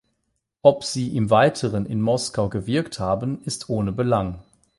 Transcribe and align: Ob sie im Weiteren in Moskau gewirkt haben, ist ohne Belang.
Ob 0.63 0.83
sie 0.83 1.15
im 1.15 1.29
Weiteren 1.29 1.85
in 1.85 2.01
Moskau 2.01 2.49
gewirkt 2.49 2.99
haben, 2.99 3.43
ist 3.43 3.69
ohne 3.69 3.91
Belang. 3.91 4.39